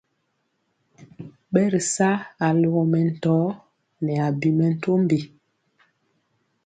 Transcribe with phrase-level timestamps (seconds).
[1.51, 2.09] Ɓɛ ri sa
[2.45, 3.45] alogɔ mɛntɔɔ
[4.05, 5.19] nɛ abi mɛntombi.